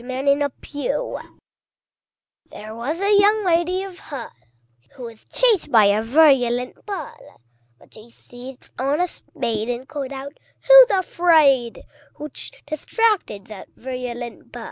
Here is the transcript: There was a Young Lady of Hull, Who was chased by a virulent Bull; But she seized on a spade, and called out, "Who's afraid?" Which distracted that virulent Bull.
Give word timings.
There 0.03 0.49
was 2.73 2.99
a 2.99 3.19
Young 3.19 3.45
Lady 3.45 3.83
of 3.83 3.99
Hull, 3.99 4.31
Who 4.95 5.03
was 5.03 5.25
chased 5.25 5.71
by 5.71 5.85
a 5.85 6.01
virulent 6.01 6.87
Bull; 6.87 7.39
But 7.77 7.93
she 7.93 8.09
seized 8.09 8.71
on 8.79 8.99
a 8.99 9.07
spade, 9.07 9.69
and 9.69 9.87
called 9.87 10.11
out, 10.11 10.39
"Who's 10.67 10.87
afraid?" 10.89 11.83
Which 12.15 12.51
distracted 12.65 13.45
that 13.45 13.67
virulent 13.75 14.51
Bull. 14.51 14.59